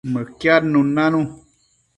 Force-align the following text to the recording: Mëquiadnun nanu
Mëquiadnun 0.13 0.87
nanu 0.95 1.21